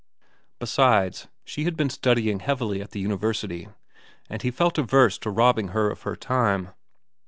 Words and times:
Besides, 0.57 1.27
she 1.45 1.65
had 1.65 1.77
been 1.77 1.91
studying 1.91 2.39
heavily 2.39 2.81
at 2.81 2.89
the 2.89 2.99
university, 2.99 3.69
and 4.31 4.41
he 4.41 4.49
felt 4.49 4.79
averse 4.79 5.19
to 5.19 5.29
robbing 5.29 5.67
her 5.77 5.91
of 5.91 6.01
her 6.01 6.15
time. 6.15 6.69